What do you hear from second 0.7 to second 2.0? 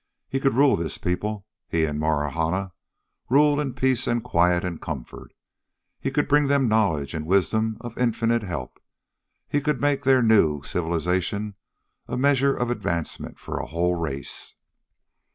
this people, he and